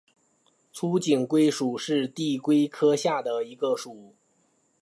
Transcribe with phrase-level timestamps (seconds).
[0.73, 4.15] 粗颈龟属是地龟科下的一个属。